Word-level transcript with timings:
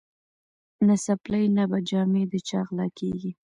نه 0.87 0.95
څپلۍ 1.03 1.45
نه 1.57 1.63
به 1.69 1.79
جامې 1.89 2.23
د 2.31 2.33
چا 2.47 2.59
غلاکیږي 2.67 3.31